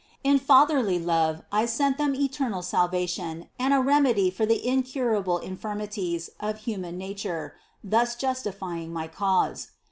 [0.23, 6.31] In fatherly love I sent them eternal salvation and a remedy for the incurable infirmities
[6.39, 9.67] of human na ture, thus justifying my cause.